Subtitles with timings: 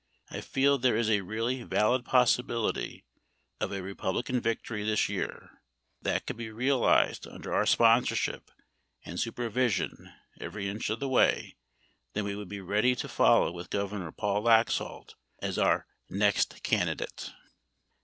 [0.31, 3.05] I feel there is a really valid possibility
[3.59, 5.51] of a Republican victory this year.
[5.99, 8.49] If that could he realized under our sponsorship
[9.05, 11.55] and supervision every inch of the way
[12.13, 14.17] then we would be ready to follow with Gov.
[14.17, 17.31] Paul Laxalt as our next candidate.